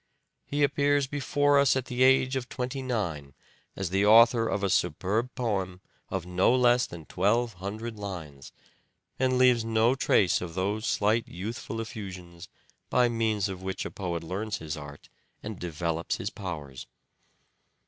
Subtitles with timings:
[0.47, 3.35] He appears before us at the age of twenty nine
[3.75, 8.51] as the author of a superb poem of no less than twelve hundred lines,
[9.19, 12.49] and leaves no trace of those slight youth ful effusions
[12.89, 15.07] by means of which a poet learns his art
[15.43, 16.87] and develops his powers.